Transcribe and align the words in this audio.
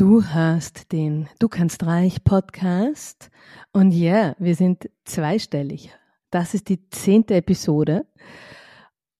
Du 0.00 0.24
hörst 0.24 0.92
den 0.92 1.28
Du 1.40 1.48
kannst 1.48 1.84
reich 1.84 2.24
Podcast 2.24 3.30
und 3.74 3.92
ja, 3.92 4.14
yeah, 4.14 4.36
wir 4.38 4.54
sind 4.54 4.88
zweistellig. 5.04 5.90
Das 6.30 6.54
ist 6.54 6.70
die 6.70 6.88
zehnte 6.88 7.34
Episode 7.34 8.06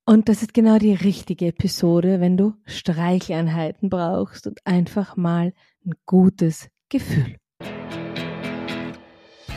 und 0.06 0.30
das 0.30 0.40
ist 0.40 0.54
genau 0.54 0.79
die 0.79 0.95
richtige 0.95 1.48
Episode, 1.48 2.21
wenn 2.21 2.38
du 2.38 2.54
Streicheleinheiten 2.64 3.90
brauchst 3.90 4.46
und 4.46 4.58
einfach 4.64 5.19
mal 5.19 5.53
ein 5.85 5.93
gutes 6.06 6.71
Gefühl. 6.89 7.37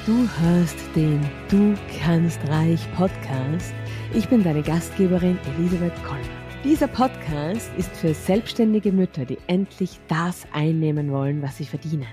Du 0.06 0.28
hörst 0.42 0.78
den 0.94 1.22
Du 1.48 1.74
kannst 2.02 2.46
reich 2.50 2.82
Podcast. 2.98 3.74
Ich 4.14 4.28
bin 4.28 4.44
deine 4.44 4.62
Gastgeberin 4.62 5.40
Elisabeth 5.58 5.96
Kollmann. 6.04 6.33
Dieser 6.64 6.88
Podcast 6.88 7.70
ist 7.78 7.94
für 7.94 8.14
selbstständige 8.14 8.94
Mütter, 8.94 9.26
die 9.26 9.38
endlich 9.48 10.00
das 10.08 10.48
einnehmen 10.54 11.12
wollen, 11.12 11.42
was 11.42 11.58
sie 11.58 11.66
verdienen. 11.66 12.08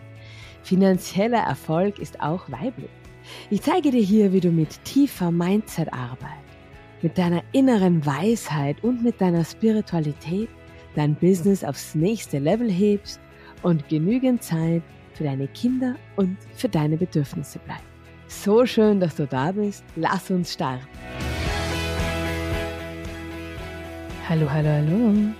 Finanzieller 0.65 1.39
Erfolg 1.39 2.01
ist 2.01 2.21
auch 2.21 2.51
weiblich. 2.51 2.91
Ich 3.51 3.63
zeige 3.63 3.93
dir 3.93 4.03
hier, 4.03 4.33
wie 4.33 4.41
du 4.41 4.51
mit 4.51 4.85
tiefer 4.85 5.31
Mindset-Arbeit, 5.31 6.43
mit 7.01 7.17
deiner 7.17 7.45
inneren 7.53 8.05
Weisheit 8.05 8.83
und 8.83 9.05
mit 9.05 9.21
deiner 9.21 9.45
Spiritualität 9.45 10.49
dein 10.97 11.15
Business 11.15 11.63
aufs 11.63 11.95
nächste 11.95 12.41
Level 12.41 12.69
hebst 12.69 13.21
und 13.63 13.89
genügend 13.89 14.43
Zeit 14.43 14.83
für 15.15 15.23
deine 15.23 15.47
Kinder 15.47 15.95
und 16.17 16.37
für 16.57 16.69
deine 16.69 16.97
Bedürfnisse 16.97 17.61
bleibt. 17.61 17.85
So 18.27 18.67
schön, 18.67 18.99
dass 18.99 19.15
du 19.15 19.29
da 19.29 19.53
bist. 19.53 19.85
Lass 19.95 20.29
uns 20.29 20.55
starten. 20.55 20.89
Hallo, 24.31 24.49
hallo, 24.49 24.69
hallo. 24.69 25.35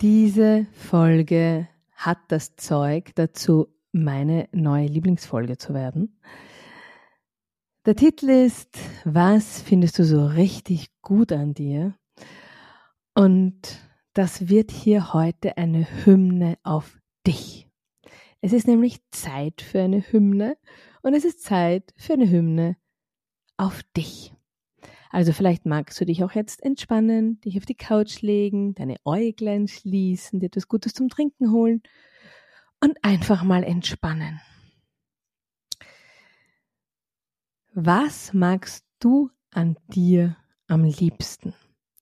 Diese 0.00 0.66
Folge 0.72 1.68
hat 1.92 2.18
das 2.26 2.56
Zeug 2.56 3.12
dazu, 3.14 3.68
meine 3.92 4.48
neue 4.50 4.88
Lieblingsfolge 4.88 5.58
zu 5.58 5.72
werden. 5.72 6.18
Der 7.86 7.94
Titel 7.94 8.30
ist 8.30 8.76
Was 9.04 9.62
findest 9.62 10.00
du 10.00 10.04
so 10.04 10.26
richtig 10.26 10.88
gut 11.02 11.30
an 11.30 11.54
dir? 11.54 11.94
Und 13.14 13.78
das 14.12 14.48
wird 14.48 14.72
hier 14.72 15.12
heute 15.12 15.56
eine 15.56 15.86
Hymne 16.04 16.58
auf 16.64 16.98
dich. 17.24 17.68
Es 18.40 18.52
ist 18.52 18.66
nämlich 18.66 19.08
Zeit 19.12 19.62
für 19.62 19.82
eine 19.82 20.00
Hymne 20.00 20.56
und 21.02 21.14
es 21.14 21.24
ist 21.24 21.44
Zeit 21.44 21.94
für 21.96 22.14
eine 22.14 22.28
Hymne 22.28 22.76
auf 23.56 23.84
dich. 23.96 24.34
Also 25.12 25.34
vielleicht 25.34 25.66
magst 25.66 26.00
du 26.00 26.06
dich 26.06 26.24
auch 26.24 26.32
jetzt 26.32 26.62
entspannen, 26.62 27.38
dich 27.42 27.58
auf 27.58 27.66
die 27.66 27.74
Couch 27.74 28.22
legen, 28.22 28.74
deine 28.74 28.96
Äuglein 29.04 29.68
schließen, 29.68 30.40
dir 30.40 30.46
etwas 30.46 30.68
Gutes 30.68 30.94
zum 30.94 31.10
Trinken 31.10 31.52
holen 31.52 31.82
und 32.80 32.96
einfach 33.02 33.42
mal 33.42 33.62
entspannen. 33.62 34.40
Was 37.74 38.32
magst 38.32 38.86
du 39.00 39.30
an 39.50 39.76
dir 39.88 40.38
am 40.66 40.84
liebsten? 40.84 41.52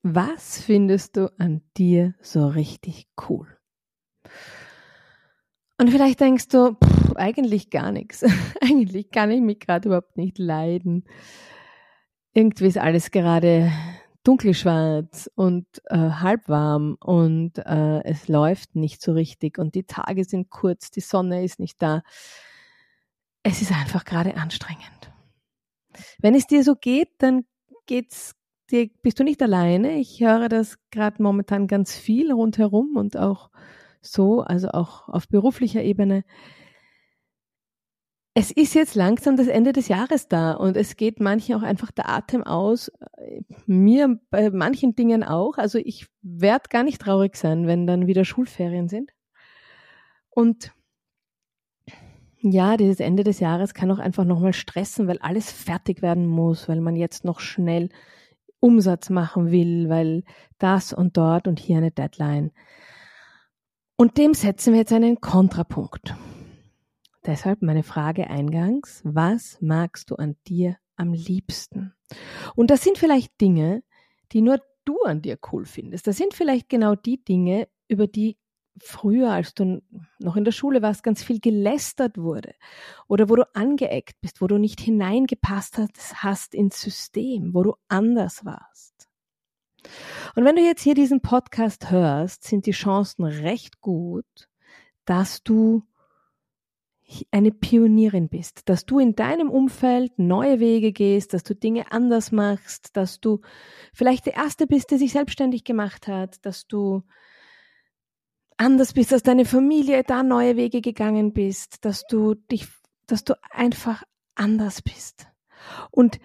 Was 0.03 0.61
findest 0.61 1.17
du 1.17 1.33
an 1.37 1.63
dir 1.77 2.15
so 2.23 2.47
richtig 2.47 3.09
cool? 3.29 3.49
Und 5.79 5.91
vielleicht 5.91 6.21
denkst 6.21 6.47
du, 6.47 6.77
pff, 6.77 7.17
eigentlich 7.17 7.71
gar 7.71 7.91
nichts. 7.91 8.25
eigentlich 8.61 9.11
kann 9.11 9.33
ich 9.33 9.41
mich 9.41 9.59
gerade 9.59 9.89
überhaupt 9.89 10.17
nicht 10.17 10.39
leiden 10.39 11.05
irgendwie 12.33 12.67
ist 12.67 12.79
alles 12.79 13.11
gerade 13.11 13.73
dunkelschwarz 14.23 15.31
und 15.35 15.67
äh, 15.87 15.97
halbwarm 15.97 16.97
und 17.01 17.59
äh, 17.59 18.03
es 18.05 18.29
läuft 18.29 18.77
nicht 18.77 19.01
so 19.01 19.13
richtig 19.13 19.59
und 19.59 19.75
die 19.75 19.85
Tage 19.85 20.25
sind 20.25 20.51
kurz, 20.51 20.91
die 20.91 21.01
Sonne 21.01 21.43
ist 21.43 21.59
nicht 21.59 21.81
da. 21.81 22.03
Es 23.43 23.63
ist 23.63 23.73
einfach 23.73 24.05
gerade 24.05 24.37
anstrengend. 24.37 25.13
Wenn 26.19 26.35
es 26.35 26.47
dir 26.47 26.63
so 26.63 26.77
geht, 26.77 27.09
dann 27.19 27.45
geht's 27.87 28.35
dir, 28.71 28.91
bist 29.03 29.19
du 29.19 29.25
nicht 29.25 29.43
alleine. 29.43 29.99
Ich 29.99 30.21
höre 30.21 30.49
das 30.49 30.79
gerade 30.91 31.23
momentan 31.23 31.67
ganz 31.67 31.97
viel 31.97 32.31
rundherum 32.31 32.97
und 32.97 33.17
auch 33.17 33.51
so, 34.03 34.43
also 34.43 34.69
auch 34.69 35.09
auf 35.09 35.29
beruflicher 35.29 35.83
Ebene. 35.83 36.25
Es 38.41 38.51
ist 38.51 38.73
jetzt 38.73 38.95
langsam 38.95 39.37
das 39.37 39.49
Ende 39.49 39.75
des 39.75 39.89
Jahres 39.89 40.27
da 40.27 40.53
und 40.53 40.75
es 40.75 40.97
geht 40.97 41.21
manchen 41.21 41.57
auch 41.57 41.63
einfach 41.63 41.91
der 41.91 42.09
Atem 42.09 42.43
aus. 42.43 42.91
Mir 43.67 44.19
bei 44.31 44.49
manchen 44.49 44.95
Dingen 44.95 45.23
auch. 45.23 45.59
Also 45.59 45.77
ich 45.77 46.07
werde 46.23 46.71
gar 46.71 46.83
nicht 46.83 47.03
traurig 47.03 47.37
sein, 47.37 47.67
wenn 47.67 47.87
dann 47.87 48.07
wieder 48.07 48.25
Schulferien 48.25 48.89
sind. 48.89 49.11
Und 50.31 50.73
ja, 52.39 52.79
dieses 52.79 53.01
Ende 53.01 53.25
des 53.25 53.41
Jahres 53.41 53.75
kann 53.75 53.91
auch 53.91 53.99
einfach 53.99 54.25
nochmal 54.25 54.55
stressen, 54.55 55.07
weil 55.07 55.19
alles 55.19 55.53
fertig 55.53 56.01
werden 56.01 56.27
muss, 56.27 56.67
weil 56.67 56.81
man 56.81 56.97
jetzt 56.97 57.27
noch 57.27 57.41
schnell 57.41 57.91
Umsatz 58.59 59.11
machen 59.11 59.51
will, 59.51 59.91
weil 59.91 60.25
das 60.57 60.95
und 60.95 61.19
dort 61.19 61.47
und 61.47 61.59
hier 61.61 61.77
eine 61.77 61.91
Deadline. 61.91 62.53
Und 63.99 64.17
dem 64.17 64.33
setzen 64.33 64.73
wir 64.73 64.81
jetzt 64.81 64.95
einen 64.95 65.21
Kontrapunkt. 65.21 66.15
Deshalb 67.27 67.63
meine 67.63 67.83
Frage 67.83 68.31
eingangs, 68.31 69.03
was 69.05 69.59
magst 69.61 70.11
du 70.11 70.17
an 70.17 70.37
dir 70.47 70.77
am 70.97 71.13
liebsten? 71.13 71.95
Und 72.57 72.71
das 72.71 72.83
sind 72.83 72.99
vielleicht 72.99 73.41
Dinge, 73.41 73.83
die 74.33 74.41
nur 74.41 74.61
du 74.85 75.03
an 75.03 75.23
dir 75.23 75.39
cool 75.53 75.67
findest. 75.67 76.07
Das 76.07 76.17
sind 76.17 76.35
vielleicht 76.35 76.69
genau 76.69 76.95
die 76.95 77.23
Dinge, 77.23 77.69
über 77.89 78.07
die 78.07 78.39
früher, 78.81 79.31
als 79.31 79.53
du 79.55 79.83
noch 80.19 80.37
in 80.37 80.45
der 80.45 80.53
Schule 80.53 80.81
warst, 80.81 81.03
ganz 81.03 81.23
viel 81.23 81.41
gelästert 81.41 82.17
wurde 82.17 82.55
oder 83.09 83.29
wo 83.29 83.37
du 83.37 83.47
angeeckt 83.55 84.21
bist, 84.21 84.41
wo 84.41 84.47
du 84.47 84.59
nicht 84.59 84.81
hineingepasst 84.81 85.79
hast 86.15 86.55
ins 86.55 86.81
System, 86.81 87.53
wo 87.53 87.63
du 87.63 87.75
anders 87.89 88.45
warst. 88.45 89.09
Und 90.35 90.45
wenn 90.45 90.57
du 90.57 90.63
jetzt 90.63 90.83
hier 90.83 90.95
diesen 90.95 91.21
Podcast 91.21 91.91
hörst, 91.91 92.45
sind 92.45 92.67
die 92.67 92.73
Chancen 92.73 93.25
recht 93.25 93.81
gut, 93.81 94.49
dass 95.05 95.43
du 95.43 95.83
eine 97.31 97.51
Pionierin 97.51 98.29
bist, 98.29 98.69
dass 98.69 98.87
du 98.87 98.99
in 98.99 99.15
deinem 99.15 99.51
Umfeld 99.51 100.19
neue 100.19 100.61
Wege 100.61 100.93
gehst, 100.93 101.35
dass 101.35 101.43
du 101.43 101.55
Dinge 101.55 101.93
anders 101.93 102.33
machst, 102.33 102.97
dass 102.97 103.21
du 103.21 103.41
vielleicht 103.93 104.27
der 104.27 104.35
Erste 104.35 104.67
bist, 104.67 104.91
der 104.91 104.99
sich 104.99 105.13
selbstständig 105.13 105.65
gemacht 105.65 106.09
hat, 106.09 106.45
dass 106.45 106.67
du 106.67 107.03
anders 108.57 108.93
bist, 108.93 109.13
dass 109.13 109.23
deine 109.23 109.45
Familie 109.45 110.05
da 110.05 110.23
neue 110.23 110.57
Wege 110.57 110.81
gegangen 110.81 111.33
bist, 111.33 111.85
dass 111.85 112.05
du 112.07 112.35
dich, 112.35 112.67
dass 113.07 113.25
du 113.25 113.35
einfach 113.51 114.03
anders 114.35 114.83
bist. 114.83 115.27
Und 115.91 116.21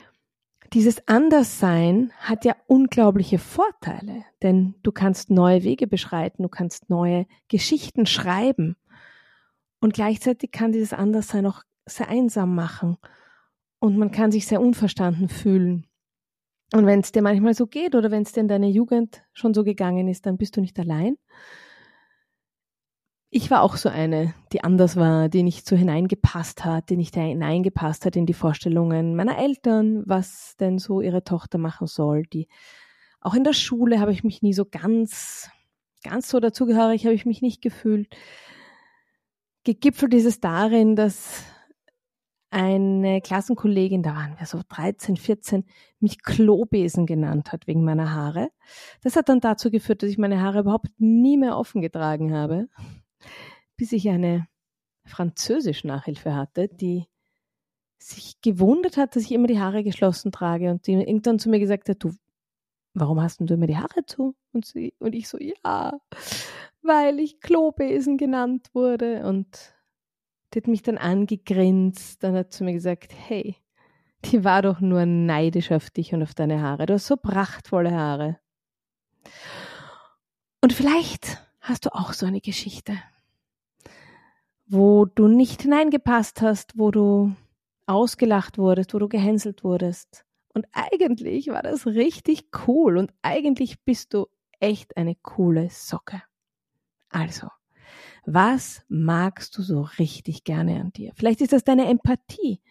dieses 0.73 1.07
Anderssein 1.07 2.11
hat 2.19 2.43
ja 2.43 2.55
unglaubliche 2.67 3.39
Vorteile, 3.39 4.25
denn 4.41 4.75
du 4.83 4.91
kannst 4.91 5.29
neue 5.29 5.63
Wege 5.63 5.87
beschreiten, 5.87 6.43
du 6.43 6.49
kannst 6.49 6.89
neue 6.89 7.27
Geschichten 7.47 8.05
schreiben. 8.05 8.75
Und 9.85 9.93
gleichzeitig 9.93 10.51
kann 10.51 10.71
dieses 10.71 10.93
Anderssein 10.93 11.45
auch 11.45 11.61
sehr 11.85 12.09
einsam 12.09 12.55
machen. 12.55 12.97
Und 13.77 13.99
man 13.99 14.09
kann 14.09 14.31
sich 14.31 14.47
sehr 14.47 14.59
unverstanden 14.59 15.29
fühlen. 15.29 15.85
Und 16.73 16.87
wenn 16.87 17.01
es 17.01 17.11
dir 17.11 17.21
manchmal 17.21 17.53
so 17.53 17.67
geht 17.67 17.93
oder 17.93 18.09
wenn 18.09 18.23
es 18.23 18.31
dir 18.31 18.39
in 18.39 18.47
deiner 18.47 18.65
Jugend 18.65 19.21
schon 19.31 19.53
so 19.53 19.63
gegangen 19.63 20.07
ist, 20.07 20.25
dann 20.25 20.37
bist 20.37 20.57
du 20.57 20.61
nicht 20.61 20.79
allein. 20.79 21.17
Ich 23.29 23.51
war 23.51 23.61
auch 23.61 23.75
so 23.75 23.87
eine, 23.87 24.33
die 24.51 24.63
anders 24.63 24.95
war, 24.95 25.29
die 25.29 25.43
nicht 25.43 25.67
so 25.67 25.75
hineingepasst 25.75 26.65
hat, 26.65 26.89
die 26.89 26.97
nicht 26.97 27.13
hineingepasst 27.13 28.07
hat 28.07 28.15
in 28.15 28.25
die 28.25 28.33
Vorstellungen 28.33 29.15
meiner 29.15 29.37
Eltern, 29.37 30.01
was 30.07 30.55
denn 30.59 30.79
so 30.79 30.99
ihre 30.99 31.23
Tochter 31.23 31.59
machen 31.59 31.85
soll. 31.85 32.23
Die 32.23 32.47
auch 33.21 33.35
in 33.35 33.43
der 33.43 33.53
Schule 33.53 33.99
habe 33.99 34.13
ich 34.13 34.23
mich 34.23 34.41
nie 34.41 34.53
so 34.53 34.65
ganz, 34.65 35.51
ganz 36.03 36.27
so 36.27 36.39
dazugehörig 36.39 37.05
habe 37.05 37.13
ich 37.13 37.27
mich 37.27 37.43
nicht 37.43 37.61
gefühlt 37.61 38.07
gegipfelt 39.65 40.13
ist 40.13 40.25
es 40.25 40.39
darin, 40.39 40.95
dass 40.95 41.43
eine 42.51 43.19
Klassenkollegin, 43.19 44.01
da 44.01 44.15
waren 44.15 44.39
wir 44.39 44.45
so 44.45 44.61
13, 44.69 45.17
14, 45.17 45.65
mich 45.99 46.21
Klobesen 46.21 47.05
genannt 47.05 47.51
hat 47.51 47.67
wegen 47.67 47.83
meiner 47.83 48.13
Haare. 48.13 48.49
Das 49.01 49.17
hat 49.17 49.27
dann 49.27 49.41
dazu 49.41 49.69
geführt, 49.69 50.03
dass 50.03 50.09
ich 50.09 50.17
meine 50.17 50.41
Haare 50.41 50.59
überhaupt 50.59 50.87
nie 50.97 51.35
mehr 51.35 51.57
offen 51.57 51.81
getragen 51.81 52.33
habe, 52.33 52.69
bis 53.75 53.91
ich 53.91 54.07
eine 54.07 54.47
Französisch-Nachhilfe 55.05 56.33
hatte, 56.33 56.69
die 56.69 57.07
sich 57.97 58.39
gewundert 58.41 58.97
hat, 58.97 59.15
dass 59.15 59.23
ich 59.23 59.31
immer 59.31 59.47
die 59.47 59.59
Haare 59.59 59.83
geschlossen 59.83 60.31
trage 60.31 60.71
und 60.71 60.87
die 60.87 60.93
irgendwann 60.93 61.39
zu 61.39 61.49
mir 61.49 61.59
gesagt 61.59 61.89
hat, 61.89 62.03
du, 62.03 62.13
warum 62.93 63.21
hast 63.21 63.41
du 63.41 63.53
immer 63.53 63.67
die 63.67 63.77
Haare 63.77 64.05
zu? 64.05 64.35
Und, 64.53 64.65
sie, 64.65 64.93
und 64.99 65.13
ich 65.13 65.27
so, 65.27 65.37
ja, 65.39 65.99
weil 66.85 67.19
ich 67.19 67.39
Klobesen 67.41 68.17
genannt 68.17 68.69
wurde. 68.73 69.25
Und 69.25 69.75
die 70.53 70.59
hat 70.59 70.67
mich 70.67 70.83
dann 70.83 70.97
angegrinst. 70.97 72.23
Dann 72.23 72.35
hat 72.35 72.53
sie 72.53 72.63
mir 72.63 72.73
gesagt, 72.73 73.13
hey, 73.27 73.57
die 74.25 74.43
war 74.43 74.61
doch 74.61 74.79
nur 74.81 75.05
neidisch 75.05 75.71
auf 75.71 75.89
dich 75.89 76.13
und 76.13 76.23
auf 76.23 76.33
deine 76.33 76.61
Haare. 76.61 76.85
Du 76.85 76.93
hast 76.93 77.07
so 77.07 77.17
prachtvolle 77.17 77.91
Haare. 77.91 78.39
Und 80.61 80.73
vielleicht 80.73 81.41
hast 81.59 81.85
du 81.85 81.93
auch 81.93 82.13
so 82.13 82.25
eine 82.25 82.41
Geschichte. 82.41 82.97
wo 84.67 85.05
du 85.05 85.27
nicht 85.27 85.61
hineingepasst 85.63 86.41
hast, 86.41 86.77
wo 86.77 86.91
du 86.91 87.35
ausgelacht 87.85 88.57
wurdest, 88.57 88.93
wo 88.93 88.99
du 88.99 89.07
gehänselt 89.07 89.63
wurdest. 89.63 90.25
Und 90.53 90.65
eigentlich 90.71 91.47
war 91.47 91.61
das 91.61 91.85
richtig 91.85 92.49
cool 92.67 92.97
und 92.97 93.11
eigentlich 93.21 93.83
bist 93.83 94.13
du 94.13 94.27
echt 94.59 94.97
eine 94.97 95.15
coole 95.15 95.69
Socke. 95.69 96.21
Also, 97.15 97.47
was 98.25 98.83
magst 98.89 99.57
du 99.57 99.61
so 99.61 99.87
richtig 99.99 100.43
gerne 100.43 100.81
an 100.81 100.91
dir? 100.91 101.13
Vielleicht 101.15 101.39
ist 101.39 101.53
das 101.53 101.63
deine 101.63 101.87
Empathie, 101.87 102.61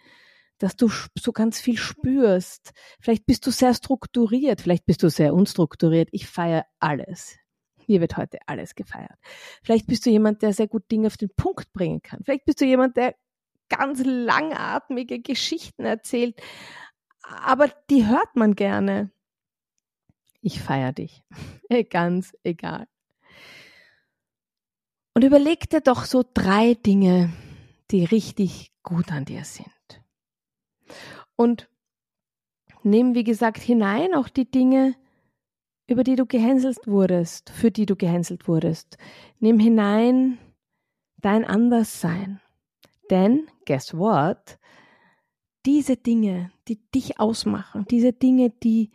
dass 0.59 0.77
du 0.77 0.91
so 1.19 1.33
ganz 1.33 1.59
viel 1.59 1.79
spürst. 1.79 2.75
Vielleicht 3.01 3.25
bist 3.25 3.47
du 3.47 3.51
sehr 3.51 3.73
strukturiert, 3.73 4.61
vielleicht 4.61 4.85
bist 4.85 5.03
du 5.03 5.09
sehr 5.09 5.33
unstrukturiert. 5.33 6.11
Ich 6.13 6.27
feiere 6.27 6.67
alles. 6.79 7.39
Hier 7.87 8.03
wird 8.03 8.19
heute 8.19 8.37
alles 8.45 8.75
gefeiert. 8.75 9.19
Vielleicht 9.63 9.87
bist 9.87 10.05
du 10.05 10.11
jemand, 10.11 10.43
der 10.43 10.53
sehr 10.53 10.69
gut 10.69 10.91
Dinge 10.91 11.07
auf 11.07 11.17
den 11.17 11.31
Punkt 11.35 11.73
bringen 11.73 12.03
kann. 12.03 12.23
Vielleicht 12.23 12.45
bist 12.45 12.61
du 12.61 12.67
jemand, 12.67 12.99
der 12.99 13.15
ganz 13.71 14.03
langatmige 14.05 15.21
Geschichten 15.21 15.87
erzählt, 15.87 16.39
aber 17.23 17.69
die 17.89 18.07
hört 18.07 18.37
man 18.37 18.55
gerne. 18.57 19.11
Ich 20.43 20.61
feiere 20.61 20.93
dich. 20.93 21.23
Ganz 21.89 22.37
egal. 22.43 22.87
Und 25.15 25.23
überleg 25.23 25.71
dir 25.71 25.81
doch 25.81 26.05
so 26.05 26.25
drei 26.35 26.75
Dinge, 26.75 27.33
die 27.91 28.05
richtig 28.05 28.73
gut 28.83 29.13
an 29.13 29.25
dir 29.25 29.45
sind. 29.45 29.71
Und 31.37 31.69
nimm, 32.83 33.15
wie 33.15 33.25
gesagt, 33.25 33.61
hinein 33.61 34.15
auch 34.15 34.29
die 34.29 34.51
Dinge, 34.51 34.97
über 35.87 36.03
die 36.03 36.17
du 36.17 36.27
gehänselt 36.27 36.87
wurdest, 36.87 37.51
für 37.51 37.71
die 37.71 37.87
du 37.87 37.95
gehänselt 37.95 38.49
wurdest. 38.49 38.99
Nimm 39.39 39.59
hinein 39.59 40.39
dein 41.19 41.45
Anderssein. 41.45 42.41
Denn, 43.11 43.47
guess 43.67 43.97
what? 43.97 44.59
Diese 45.65 45.97
Dinge, 45.97 46.51
die 46.69 46.81
dich 46.91 47.21
ausmachen, 47.21 47.87
diese 47.89 48.13
Dinge, 48.13 48.51
die 48.51 48.91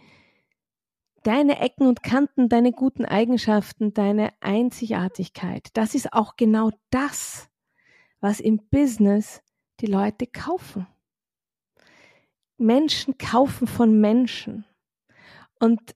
deine 1.23 1.59
Ecken 1.59 1.87
und 1.87 2.03
Kanten, 2.03 2.49
deine 2.49 2.71
guten 2.71 3.05
Eigenschaften, 3.05 3.93
deine 3.93 4.31
Einzigartigkeit, 4.39 5.69
das 5.73 5.95
ist 5.95 6.13
auch 6.13 6.35
genau 6.35 6.71
das, 6.89 7.49
was 8.19 8.39
im 8.39 8.59
Business 8.69 9.41
die 9.79 9.87
Leute 9.87 10.27
kaufen. 10.27 10.87
Menschen 12.57 13.17
kaufen 13.17 13.67
von 13.67 13.99
Menschen. 13.99 14.65
Und 15.59 15.95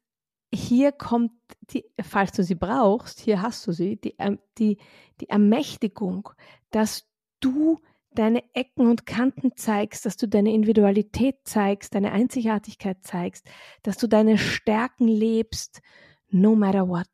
hier 0.53 0.91
kommt 0.91 1.31
die, 1.71 1.85
falls 2.01 2.31
du 2.31 2.43
sie 2.43 2.55
brauchst, 2.55 3.19
hier 3.19 3.41
hast 3.41 3.65
du 3.67 3.71
sie, 3.71 3.97
die, 3.97 4.15
ähm, 4.19 4.39
die, 4.57 4.77
die 5.19 5.29
Ermächtigung, 5.29 6.29
dass 6.71 7.07
du 7.39 7.79
deine 8.15 8.43
Ecken 8.53 8.87
und 8.87 9.05
Kanten 9.05 9.55
zeigst, 9.55 10.05
dass 10.05 10.17
du 10.17 10.27
deine 10.27 10.53
Individualität 10.53 11.37
zeigst, 11.43 11.95
deine 11.95 12.11
Einzigartigkeit 12.11 13.03
zeigst, 13.03 13.49
dass 13.81 13.97
du 13.97 14.07
deine 14.07 14.37
Stärken 14.37 15.07
lebst, 15.07 15.81
no 16.29 16.55
matter 16.55 16.87
what. 16.87 17.07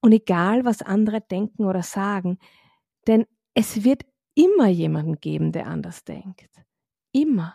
Und 0.00 0.12
egal, 0.12 0.64
was 0.64 0.82
andere 0.82 1.20
denken 1.20 1.64
oder 1.64 1.82
sagen, 1.82 2.38
denn 3.06 3.26
es 3.54 3.84
wird 3.84 4.04
immer 4.34 4.68
jemanden 4.68 5.20
geben, 5.20 5.52
der 5.52 5.66
anders 5.66 6.04
denkt. 6.04 6.50
Immer. 7.12 7.54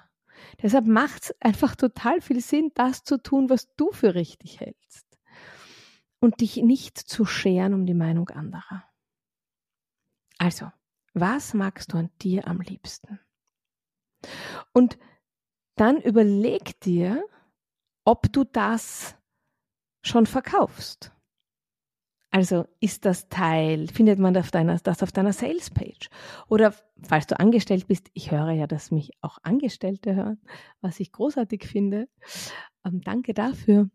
Deshalb 0.61 0.85
macht 0.85 1.23
es 1.23 1.35
einfach 1.41 1.75
total 1.75 2.21
viel 2.21 2.41
Sinn, 2.41 2.71
das 2.75 3.03
zu 3.03 3.21
tun, 3.21 3.49
was 3.49 3.73
du 3.75 3.91
für 3.91 4.15
richtig 4.15 4.59
hältst. 4.59 5.05
Und 6.19 6.41
dich 6.41 6.57
nicht 6.57 6.97
zu 6.97 7.25
scheren 7.25 7.73
um 7.73 7.85
die 7.85 7.93
Meinung 7.93 8.29
anderer. 8.29 8.83
Also, 10.37 10.71
was 11.13 11.53
magst 11.53 11.93
du 11.93 11.97
an 11.97 12.09
dir 12.21 12.47
am 12.47 12.61
liebsten? 12.61 13.19
Und 14.73 14.97
dann 15.75 16.01
überleg 16.01 16.79
dir, 16.81 17.23
ob 18.05 18.31
du 18.31 18.43
das 18.43 19.15
schon 20.05 20.25
verkaufst. 20.25 21.11
Also 22.31 22.65
ist 22.79 23.05
das 23.05 23.29
Teil, 23.29 23.87
findet 23.89 24.17
man 24.17 24.35
auf 24.35 24.49
deiner, 24.49 24.79
das 24.79 25.03
auf 25.03 25.11
deiner 25.11 25.33
Salespage? 25.33 26.09
Oder 26.47 26.73
falls 27.03 27.27
du 27.27 27.39
angestellt 27.39 27.87
bist, 27.87 28.09
ich 28.13 28.31
höre 28.31 28.49
ja, 28.49 28.65
dass 28.65 28.89
mich 28.89 29.11
auch 29.21 29.37
Angestellte 29.43 30.15
hören, 30.15 30.41
was 30.81 30.99
ich 30.99 31.11
großartig 31.11 31.65
finde. 31.65 32.07
Ähm, 32.83 33.01
danke 33.01 33.35
dafür. 33.35 33.91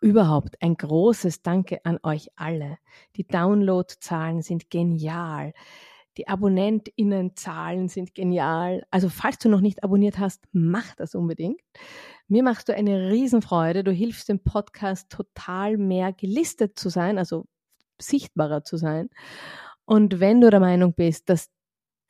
Überhaupt 0.00 0.62
ein 0.62 0.76
großes 0.76 1.42
Danke 1.42 1.84
an 1.84 1.98
euch 2.02 2.28
alle. 2.36 2.78
Die 3.16 3.26
Downloadzahlen 3.26 4.40
sind 4.40 4.70
genial. 4.70 5.52
Die 6.20 6.28
AbonnentInnenzahlen 6.28 7.88
sind 7.88 8.14
genial. 8.14 8.84
Also 8.90 9.08
falls 9.08 9.38
du 9.38 9.48
noch 9.48 9.62
nicht 9.62 9.82
abonniert 9.82 10.18
hast, 10.18 10.44
mach 10.52 10.94
das 10.96 11.14
unbedingt. 11.14 11.58
Mir 12.28 12.42
machst 12.42 12.68
du 12.68 12.74
eine 12.74 13.10
Riesenfreude. 13.10 13.82
Du 13.84 13.90
hilfst 13.90 14.28
dem 14.28 14.38
Podcast 14.38 15.08
total 15.08 15.78
mehr 15.78 16.12
gelistet 16.12 16.78
zu 16.78 16.90
sein, 16.90 17.16
also 17.16 17.46
sichtbarer 17.98 18.64
zu 18.64 18.76
sein. 18.76 19.08
Und 19.86 20.20
wenn 20.20 20.42
du 20.42 20.50
der 20.50 20.60
Meinung 20.60 20.92
bist, 20.92 21.30
dass 21.30 21.48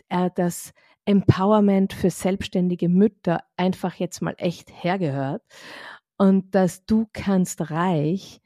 er 0.08 0.28
das 0.28 0.72
Empowerment 1.04 1.92
für 1.92 2.10
selbstständige 2.10 2.88
Mütter 2.88 3.44
einfach 3.56 3.94
jetzt 3.94 4.22
mal 4.22 4.34
echt 4.38 4.72
hergehört 4.72 5.44
und 6.16 6.52
dass 6.56 6.84
du 6.84 7.06
kannst 7.12 7.70
reich 7.70 8.40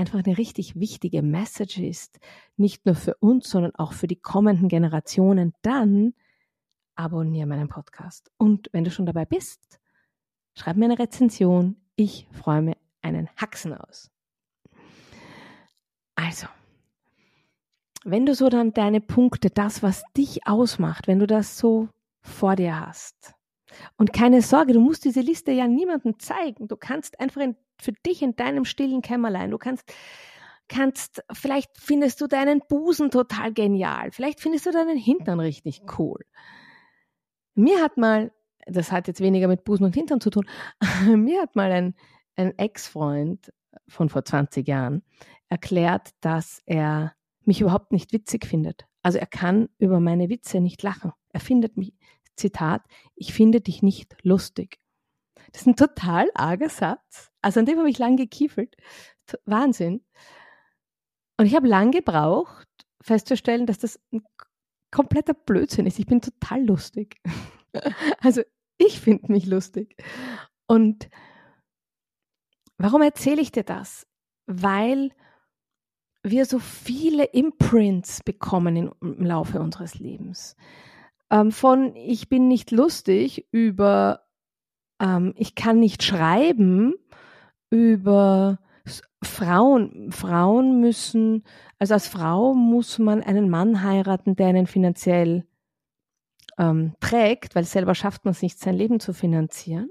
einfach 0.00 0.24
eine 0.24 0.38
richtig 0.38 0.80
wichtige 0.80 1.20
Message 1.20 1.78
ist, 1.78 2.20
nicht 2.56 2.86
nur 2.86 2.94
für 2.94 3.14
uns, 3.16 3.50
sondern 3.50 3.74
auch 3.74 3.92
für 3.92 4.06
die 4.06 4.16
kommenden 4.16 4.68
Generationen, 4.68 5.52
dann 5.60 6.14
abonniere 6.94 7.46
meinen 7.46 7.68
Podcast. 7.68 8.30
Und 8.38 8.70
wenn 8.72 8.84
du 8.84 8.90
schon 8.90 9.04
dabei 9.04 9.26
bist, 9.26 9.78
schreib 10.54 10.78
mir 10.78 10.86
eine 10.86 10.98
Rezension. 10.98 11.76
Ich 11.96 12.26
freue 12.32 12.62
mir 12.62 12.76
einen 13.02 13.28
Haxen 13.36 13.74
aus. 13.74 14.10
Also, 16.14 16.46
wenn 18.02 18.24
du 18.24 18.34
so 18.34 18.48
dann 18.48 18.72
deine 18.72 19.02
Punkte, 19.02 19.50
das, 19.50 19.82
was 19.82 20.02
dich 20.16 20.46
ausmacht, 20.46 21.08
wenn 21.08 21.18
du 21.18 21.26
das 21.26 21.58
so 21.58 21.90
vor 22.22 22.56
dir 22.56 22.80
hast, 22.80 23.34
und 23.96 24.12
keine 24.12 24.42
Sorge, 24.42 24.72
du 24.72 24.80
musst 24.80 25.04
diese 25.04 25.20
Liste 25.20 25.52
ja 25.52 25.66
niemandem 25.66 26.18
zeigen. 26.18 26.68
Du 26.68 26.76
kannst 26.76 27.20
einfach 27.20 27.40
in, 27.40 27.56
für 27.80 27.92
dich 27.92 28.22
in 28.22 28.36
deinem 28.36 28.64
stillen 28.64 29.02
Kämmerlein, 29.02 29.50
du 29.50 29.58
kannst, 29.58 29.92
kannst, 30.68 31.22
vielleicht 31.32 31.70
findest 31.76 32.20
du 32.20 32.26
deinen 32.26 32.60
Busen 32.68 33.10
total 33.10 33.52
genial. 33.52 34.10
Vielleicht 34.12 34.40
findest 34.40 34.66
du 34.66 34.70
deinen 34.70 34.96
Hintern 34.96 35.40
richtig 35.40 35.82
cool. 35.98 36.20
Mir 37.54 37.82
hat 37.82 37.96
mal, 37.96 38.32
das 38.66 38.92
hat 38.92 39.08
jetzt 39.08 39.20
weniger 39.20 39.48
mit 39.48 39.64
Busen 39.64 39.84
und 39.84 39.94
Hintern 39.94 40.20
zu 40.20 40.30
tun, 40.30 40.46
mir 41.06 41.42
hat 41.42 41.56
mal 41.56 41.72
ein, 41.72 41.94
ein 42.36 42.56
Ex-Freund 42.58 43.52
von 43.88 44.08
vor 44.08 44.24
20 44.24 44.66
Jahren 44.66 45.02
erklärt, 45.48 46.10
dass 46.20 46.62
er 46.66 47.14
mich 47.44 47.60
überhaupt 47.60 47.92
nicht 47.92 48.12
witzig 48.12 48.46
findet. 48.46 48.86
Also 49.02 49.18
er 49.18 49.26
kann 49.26 49.68
über 49.78 50.00
meine 50.00 50.28
Witze 50.28 50.60
nicht 50.60 50.82
lachen. 50.82 51.12
Er 51.32 51.40
findet 51.40 51.76
mich, 51.76 51.94
Zitat, 52.40 52.82
ich 53.14 53.32
finde 53.32 53.60
dich 53.60 53.82
nicht 53.82 54.16
lustig. 54.22 54.80
Das 55.52 55.62
ist 55.62 55.66
ein 55.66 55.76
total 55.76 56.28
arger 56.34 56.68
Satz. 56.68 57.30
Also 57.42 57.60
an 57.60 57.66
dem 57.66 57.78
habe 57.78 57.90
ich 57.90 57.98
lang 57.98 58.16
gekiefelt. 58.16 58.76
Wahnsinn. 59.44 60.04
Und 61.36 61.46
ich 61.46 61.54
habe 61.54 61.68
lang 61.68 61.90
gebraucht, 61.90 62.68
festzustellen, 63.00 63.66
dass 63.66 63.78
das 63.78 64.00
ein 64.12 64.22
kompletter 64.90 65.34
Blödsinn 65.34 65.86
ist. 65.86 65.98
Ich 65.98 66.06
bin 66.06 66.20
total 66.20 66.64
lustig. 66.64 67.16
Also 68.20 68.42
ich 68.78 68.98
finde 68.98 69.30
mich 69.30 69.46
lustig. 69.46 69.96
Und 70.66 71.08
warum 72.78 73.00
erzähle 73.00 73.40
ich 73.40 73.52
dir 73.52 73.62
das? 73.62 74.08
Weil 74.46 75.12
wir 76.24 76.46
so 76.46 76.58
viele 76.58 77.26
Imprints 77.26 78.24
bekommen 78.24 78.90
im 79.00 79.24
Laufe 79.24 79.60
unseres 79.60 80.00
Lebens 80.00 80.56
ähm, 81.30 81.52
von 81.52 81.94
ich 81.96 82.28
bin 82.28 82.48
nicht 82.48 82.70
lustig 82.70 83.46
über 83.52 84.26
ähm, 85.00 85.34
ich 85.36 85.54
kann 85.54 85.78
nicht 85.80 86.02
schreiben 86.02 86.94
über 87.70 88.58
Frauen. 89.22 90.10
Frauen 90.12 90.80
müssen, 90.80 91.44
also 91.78 91.94
als 91.94 92.08
Frau 92.08 92.54
muss 92.54 92.98
man 92.98 93.22
einen 93.22 93.48
Mann 93.48 93.82
heiraten, 93.82 94.36
der 94.36 94.48
einen 94.48 94.66
finanziell 94.66 95.46
ähm, 96.58 96.94
trägt, 97.00 97.54
weil 97.54 97.64
selber 97.64 97.94
schafft 97.94 98.24
man 98.24 98.32
es 98.32 98.42
nicht, 98.42 98.58
sein 98.58 98.74
Leben 98.74 99.00
zu 99.00 99.12
finanzieren. 99.12 99.90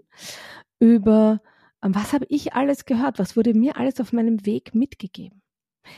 Über 0.80 1.42
ähm, 1.84 1.96
was 1.96 2.14
habe 2.14 2.26
ich 2.30 2.54
alles 2.54 2.86
gehört? 2.86 3.20
Was 3.20 3.38
wurde 3.38 3.54
mir 3.54 3.78
alles 3.78 4.00
auf 4.00 4.14
meinem 4.14 4.46
Weg 4.46 4.76
mitgegeben? 4.76 5.42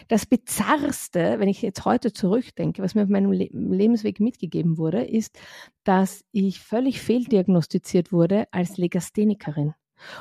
Das 0.07 0.25
Bizarrste, 0.25 1.39
wenn 1.39 1.49
ich 1.49 1.61
jetzt 1.61 1.85
heute 1.85 2.13
zurückdenke, 2.13 2.81
was 2.81 2.95
mir 2.95 3.03
auf 3.03 3.09
meinem 3.09 3.31
Le 3.31 3.49
Lebensweg 3.51 4.19
mitgegeben 4.19 4.77
wurde, 4.77 5.03
ist, 5.03 5.39
dass 5.83 6.23
ich 6.31 6.59
völlig 6.59 7.01
fehldiagnostiziert 7.01 8.11
wurde 8.11 8.47
als 8.51 8.77
Legasthenikerin. 8.77 9.73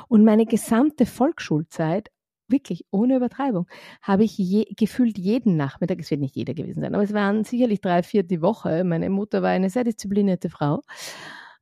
Und 0.07 0.23
meine 0.23 0.45
gesamte 0.45 1.05
Volksschulzeit 1.05 2.09
wirklich 2.51 2.85
ohne 2.91 3.15
Übertreibung, 3.15 3.67
habe 4.01 4.23
ich 4.23 4.37
je, 4.37 4.65
gefühlt 4.77 5.17
jeden 5.17 5.55
Nachmittag, 5.55 5.99
es 5.99 6.11
wird 6.11 6.21
nicht 6.21 6.35
jeder 6.35 6.53
gewesen 6.53 6.81
sein, 6.81 6.93
aber 6.93 7.03
es 7.03 7.13
waren 7.13 7.43
sicherlich 7.43 7.81
drei, 7.81 8.03
vier 8.03 8.23
die 8.23 8.41
Woche. 8.41 8.83
Meine 8.83 9.09
Mutter 9.09 9.41
war 9.41 9.49
eine 9.49 9.69
sehr 9.69 9.83
disziplinierte 9.83 10.49
Frau, 10.49 10.81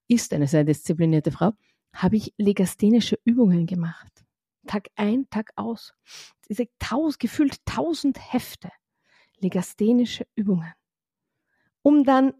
ist 0.07 0.33
eine 0.33 0.47
sehr 0.47 0.63
disziplinierte 0.63 1.31
Frau, 1.31 1.51
habe 1.93 2.17
ich 2.17 2.33
legasthenische 2.37 3.19
Übungen 3.23 3.65
gemacht. 3.65 4.11
Tag 4.67 4.87
ein, 4.95 5.27
Tag 5.29 5.51
aus. 5.55 5.93
Diese 6.49 6.67
tausend, 6.79 7.19
gefühlt 7.19 7.65
tausend 7.65 8.19
Hefte 8.33 8.69
legasthenische 9.39 10.27
Übungen. 10.35 10.73
Um 11.81 12.03
dann 12.03 12.33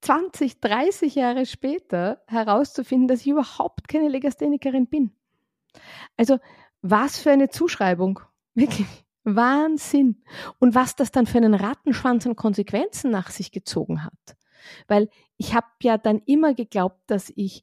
20, 0.00 0.60
30 0.60 1.14
Jahre 1.14 1.46
später 1.46 2.22
herauszufinden, 2.26 3.08
dass 3.08 3.20
ich 3.20 3.28
überhaupt 3.28 3.88
keine 3.88 4.08
Legasthenikerin 4.08 4.86
bin. 4.86 5.12
Also 6.16 6.38
was 6.80 7.18
für 7.18 7.30
eine 7.30 7.48
Zuschreibung. 7.48 8.20
Wirklich. 8.54 8.86
Wahnsinn. 9.24 10.20
Und 10.58 10.74
was 10.74 10.96
das 10.96 11.12
dann 11.12 11.26
für 11.26 11.38
einen 11.38 11.54
Rattenschwanz 11.54 12.26
an 12.26 12.34
Konsequenzen 12.34 13.12
nach 13.12 13.30
sich 13.30 13.52
gezogen 13.52 14.04
hat. 14.04 14.36
Weil 14.88 15.08
ich 15.36 15.54
habe 15.54 15.68
ja 15.82 15.96
dann 15.96 16.20
immer 16.26 16.54
geglaubt, 16.54 17.00
dass 17.06 17.32
ich 17.36 17.62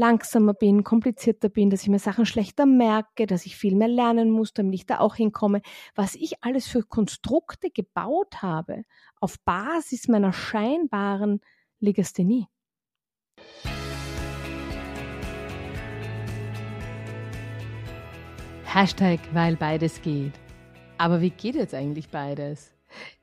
langsamer 0.00 0.54
bin, 0.54 0.82
komplizierter 0.82 1.50
bin, 1.50 1.68
dass 1.68 1.82
ich 1.82 1.88
mir 1.88 1.98
Sachen 1.98 2.24
schlechter 2.24 2.64
merke, 2.64 3.26
dass 3.26 3.44
ich 3.44 3.56
viel 3.56 3.76
mehr 3.76 3.86
lernen 3.86 4.30
muss, 4.30 4.54
damit 4.54 4.74
ich 4.74 4.86
da 4.86 4.98
auch 4.98 5.14
hinkomme. 5.14 5.60
Was 5.94 6.14
ich 6.14 6.42
alles 6.42 6.66
für 6.66 6.82
Konstrukte 6.82 7.70
gebaut 7.70 8.40
habe 8.42 8.84
auf 9.20 9.38
Basis 9.44 10.08
meiner 10.08 10.32
scheinbaren 10.32 11.40
Legasthenie. 11.80 12.46
Hashtag, 18.64 19.20
weil 19.32 19.56
beides 19.56 20.00
geht. 20.00 20.32
Aber 20.96 21.20
wie 21.20 21.30
geht 21.30 21.56
jetzt 21.56 21.74
eigentlich 21.74 22.08
beides? 22.08 22.72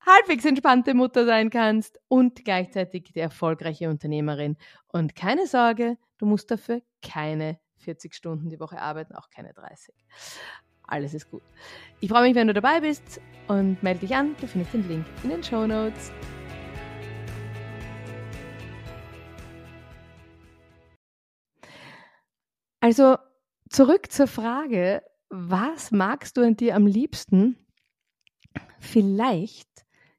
halbwegs 0.00 0.44
entspannte 0.44 0.94
Mutter 0.94 1.26
sein 1.26 1.50
kannst 1.50 1.98
und 2.08 2.44
gleichzeitig 2.44 3.12
die 3.14 3.20
erfolgreiche 3.20 3.88
Unternehmerin. 3.88 4.56
Und 4.88 5.14
keine 5.14 5.46
Sorge, 5.46 5.98
du 6.18 6.26
musst 6.26 6.50
dafür 6.50 6.82
keine 7.02 7.58
40 7.78 8.14
Stunden 8.14 8.48
die 8.48 8.60
Woche 8.60 8.80
arbeiten, 8.80 9.14
auch 9.14 9.30
keine 9.30 9.52
30. 9.52 9.94
Alles 10.82 11.14
ist 11.14 11.30
gut. 11.30 11.42
Ich 12.00 12.08
freue 12.08 12.22
mich, 12.22 12.34
wenn 12.34 12.46
du 12.46 12.54
dabei 12.54 12.80
bist 12.80 13.20
und 13.46 13.82
melde 13.82 14.00
dich 14.00 14.16
an. 14.16 14.34
Du 14.40 14.46
findest 14.46 14.72
den 14.72 14.88
Link 14.88 15.06
in 15.22 15.30
den 15.30 15.42
Show 15.42 15.66
Notes. 15.66 16.12
Also 22.80 23.18
zurück 23.68 24.10
zur 24.10 24.28
Frage, 24.28 25.02
was 25.28 25.90
magst 25.90 26.36
du 26.36 26.42
an 26.42 26.56
dir 26.56 26.74
am 26.74 26.86
liebsten? 26.86 27.66
Vielleicht 28.78 29.68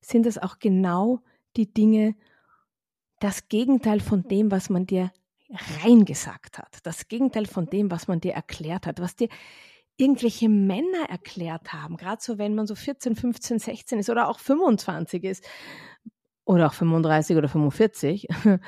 sind 0.02 0.26
es 0.26 0.38
auch 0.38 0.60
genau 0.60 1.22
die 1.56 1.74
Dinge, 1.74 2.16
das 3.20 3.48
Gegenteil 3.50 4.00
von 4.00 4.24
dem, 4.24 4.52
was 4.52 4.70
man 4.70 4.86
dir 4.86 5.12
reingesagt 5.84 6.58
hat, 6.58 6.78
das 6.84 7.08
Gegenteil 7.08 7.46
von 7.46 7.66
dem, 7.66 7.92
was 7.92 8.08
man 8.08 8.22
dir 8.22 8.34
erklärt 8.34 8.86
hat, 8.86 9.00
was 9.00 9.16
dir 9.16 9.30
irgendwelche 9.98 10.48
Männer 10.48 11.10
erklärt 11.10 11.74
haben, 11.74 11.98
gerade 11.98 12.22
so, 12.22 12.38
wenn 12.38 12.56
man 12.56 12.68
so 12.68 12.76
14, 12.76 13.16
15, 13.16 13.60
16 13.60 14.00
ist 14.00 14.10
oder 14.10 14.30
auch 14.30 14.40
25 14.40 15.24
ist 15.24 15.46
oder 16.46 16.68
auch 16.68 16.74
35 16.74 17.36
oder 17.36 17.50
45, 17.50 18.28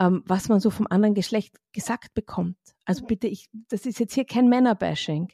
ähm, 0.00 0.22
was 0.26 0.48
man 0.48 0.60
so 0.60 0.70
vom 0.70 0.86
anderen 0.88 1.14
Geschlecht 1.14 1.56
gesagt 1.72 2.14
bekommt. 2.14 2.58
Also 2.84 3.06
bitte, 3.06 3.26
ich, 3.26 3.48
das 3.68 3.86
ist 3.86 3.98
jetzt 3.98 4.14
hier 4.14 4.24
kein 4.24 4.48
Männerbashing. 4.48 5.32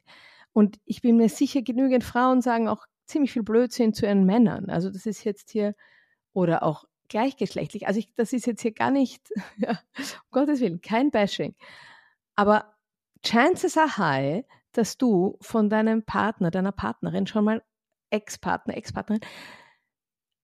Und 0.52 0.78
ich 0.86 1.02
bin 1.02 1.16
mir 1.16 1.28
sicher, 1.28 1.62
genügend 1.62 2.04
Frauen 2.04 2.40
sagen 2.40 2.68
auch 2.68 2.86
ziemlich 3.06 3.32
viel 3.32 3.42
Blödsinn 3.42 3.92
zu 3.92 4.06
ihren 4.06 4.24
Männern. 4.24 4.70
Also 4.70 4.90
das 4.90 5.06
ist 5.06 5.24
jetzt 5.24 5.50
hier, 5.50 5.74
oder 6.32 6.62
auch 6.62 6.84
gleichgeschlechtlich. 7.08 7.86
Also 7.86 8.00
ich, 8.00 8.14
das 8.16 8.32
ist 8.32 8.46
jetzt 8.46 8.62
hier 8.62 8.72
gar 8.72 8.90
nicht, 8.90 9.30
ja, 9.56 9.78
um 9.98 10.30
Gottes 10.30 10.60
Willen, 10.60 10.80
kein 10.80 11.10
Bashing. 11.10 11.54
Aber 12.36 12.74
chances 13.24 13.76
are 13.78 13.96
high, 13.96 14.44
dass 14.72 14.98
du 14.98 15.38
von 15.40 15.70
deinem 15.70 16.04
Partner, 16.04 16.50
deiner 16.50 16.72
Partnerin 16.72 17.26
schon 17.26 17.44
mal 17.44 17.62
Ex-Partner, 18.10 18.76
Ex-Partnerin, 18.76 19.22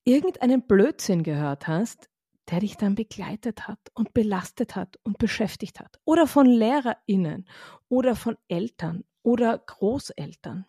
irgendeinen 0.04 0.66
Blödsinn 0.66 1.22
gehört 1.22 1.66
hast, 1.66 2.08
der 2.50 2.60
dich 2.60 2.76
dann 2.76 2.94
begleitet 2.94 3.68
hat 3.68 3.78
und 3.94 4.12
belastet 4.12 4.76
hat 4.76 4.98
und 5.02 5.18
beschäftigt 5.18 5.78
hat. 5.80 6.00
Oder 6.04 6.26
von 6.26 6.46
LehrerInnen 6.46 7.48
oder 7.88 8.16
von 8.16 8.36
Eltern 8.48 9.04
oder 9.22 9.58
Großeltern. 9.58 10.66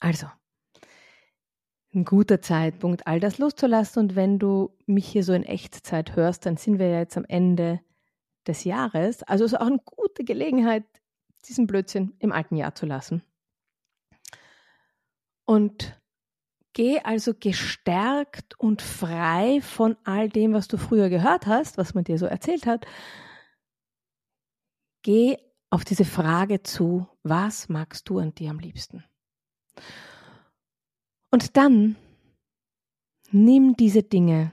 Also, 0.00 0.26
ein 1.94 2.04
guter 2.04 2.40
Zeitpunkt, 2.40 3.06
all 3.06 3.20
das 3.20 3.38
loszulassen. 3.38 4.02
Und 4.02 4.16
wenn 4.16 4.38
du 4.38 4.76
mich 4.86 5.06
hier 5.06 5.24
so 5.24 5.32
in 5.32 5.44
Echtzeit 5.44 6.16
hörst, 6.16 6.46
dann 6.46 6.56
sind 6.56 6.78
wir 6.78 6.88
ja 6.88 6.98
jetzt 6.98 7.16
am 7.16 7.24
Ende 7.26 7.80
des 8.46 8.64
Jahres. 8.64 9.22
Also 9.22 9.44
ist 9.44 9.54
auch 9.54 9.66
eine 9.66 9.80
gute 9.84 10.24
Gelegenheit, 10.24 10.84
diesen 11.48 11.66
Blödsinn 11.66 12.14
im 12.18 12.32
alten 12.32 12.56
Jahr 12.56 12.74
zu 12.74 12.86
lassen. 12.86 13.22
Und 15.44 16.00
Geh 16.74 16.98
also 16.98 17.34
gestärkt 17.38 18.58
und 18.58 18.82
frei 18.82 19.60
von 19.62 19.96
all 20.02 20.28
dem, 20.28 20.54
was 20.54 20.66
du 20.66 20.76
früher 20.76 21.08
gehört 21.08 21.46
hast, 21.46 21.78
was 21.78 21.94
man 21.94 22.02
dir 22.02 22.18
so 22.18 22.26
erzählt 22.26 22.66
hat. 22.66 22.84
Geh 25.02 25.36
auf 25.70 25.84
diese 25.84 26.04
Frage 26.04 26.64
zu, 26.64 27.06
was 27.22 27.68
magst 27.68 28.08
du 28.08 28.18
an 28.18 28.34
dir 28.34 28.50
am 28.50 28.58
liebsten? 28.58 29.04
Und 31.34 31.56
dann 31.56 31.96
nimm 33.32 33.74
diese 33.74 34.04
Dinge 34.04 34.52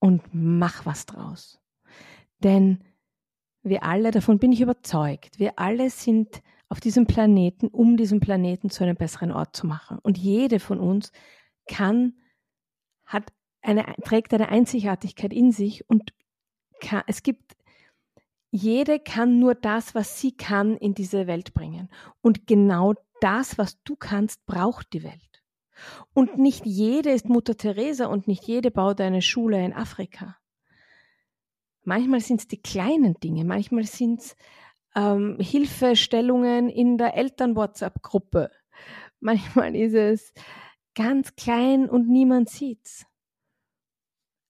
und 0.00 0.22
mach 0.32 0.84
was 0.84 1.06
draus. 1.06 1.60
Denn 2.40 2.82
wir 3.62 3.84
alle, 3.84 4.10
davon 4.10 4.40
bin 4.40 4.50
ich 4.50 4.60
überzeugt, 4.60 5.38
wir 5.38 5.56
alle 5.60 5.88
sind 5.88 6.42
auf 6.68 6.80
diesem 6.80 7.06
Planeten, 7.06 7.68
um 7.68 7.96
diesen 7.96 8.18
Planeten 8.18 8.70
zu 8.70 8.82
einem 8.82 8.96
besseren 8.96 9.30
Ort 9.30 9.54
zu 9.54 9.68
machen. 9.68 10.00
Und 10.02 10.18
jede 10.18 10.58
von 10.58 10.80
uns 10.80 11.12
kann, 11.68 12.14
hat 13.04 13.32
eine, 13.62 13.84
trägt 14.02 14.34
eine 14.34 14.48
Einzigartigkeit 14.48 15.32
in 15.32 15.52
sich 15.52 15.88
und 15.88 16.12
kann, 16.80 17.04
es 17.06 17.22
gibt, 17.22 17.56
jede 18.50 18.98
kann 18.98 19.38
nur 19.38 19.54
das, 19.54 19.94
was 19.94 20.20
sie 20.20 20.36
kann, 20.36 20.76
in 20.76 20.92
diese 20.92 21.28
Welt 21.28 21.54
bringen. 21.54 21.88
Und 22.20 22.48
genau 22.48 22.94
das, 23.20 23.58
was 23.58 23.80
du 23.84 23.94
kannst, 23.94 24.44
braucht 24.46 24.92
die 24.92 25.04
Welt. 25.04 25.35
Und 26.14 26.38
nicht 26.38 26.64
jede 26.64 27.10
ist 27.10 27.28
Mutter 27.28 27.56
Teresa 27.56 28.06
und 28.06 28.28
nicht 28.28 28.44
jede 28.44 28.70
baut 28.70 29.00
eine 29.00 29.22
Schule 29.22 29.64
in 29.64 29.72
Afrika. 29.72 30.36
Manchmal 31.82 32.20
sind 32.20 32.40
es 32.40 32.48
die 32.48 32.60
kleinen 32.60 33.14
Dinge, 33.14 33.44
manchmal 33.44 33.84
sind 33.84 34.20
es 34.20 34.36
ähm, 34.96 35.36
Hilfestellungen 35.38 36.68
in 36.68 36.98
der 36.98 37.14
Eltern-WhatsApp-Gruppe. 37.14 38.50
Manchmal 39.20 39.76
ist 39.76 39.94
es 39.94 40.32
ganz 40.94 41.36
klein 41.36 41.88
und 41.88 42.08
niemand 42.08 42.48
sieht's. 42.48 43.06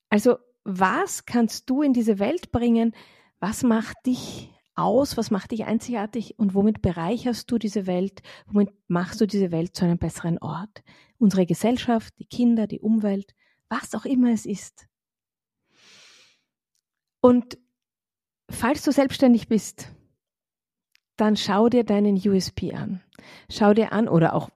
Also, 0.09 0.39
was 0.65 1.27
kannst 1.27 1.69
du 1.69 1.83
in 1.83 1.93
diese 1.93 2.19
Welt 2.19 2.53
bringen? 2.53 2.95
Was 3.39 3.63
macht 3.63 3.97
dich 4.07 4.51
aus? 4.77 5.17
Was 5.17 5.31
macht 5.31 5.51
dich 5.51 5.65
einzigartig? 5.65 6.39
Und 6.39 6.55
womit 6.55 6.83
bereicherst 6.83 7.51
du 7.51 7.59
diese 7.59 7.87
Welt? 7.87 8.23
Womit 8.47 8.71
machst 8.89 9.21
du 9.21 9.27
diese 9.27 9.51
Welt 9.51 9.75
zu 9.75 9.85
einem 9.85 9.99
besseren 9.99 10.39
Ort? 10.39 10.83
Unsere 11.19 11.47
Gesellschaft, 11.47 12.15
die 12.19 12.27
Kinder, 12.27 12.67
die 12.67 12.81
Umwelt, 12.81 13.35
was 13.69 13.95
auch 13.95 14.05
immer 14.05 14.31
es 14.33 14.47
ist. 14.47 14.87
Und 17.21 17.59
falls 18.51 18.83
du 18.83 18.93
selbstständig 18.93 19.49
bist, 19.49 19.91
dann 21.17 21.37
schau 21.37 21.69
dir 21.69 21.85
deinen 21.85 22.17
USP 22.17 22.75
an. 22.75 23.03
Schau 23.51 23.75
dir 23.75 23.93
an, 23.93 24.09
oder 24.09 24.35
auch 24.35 24.51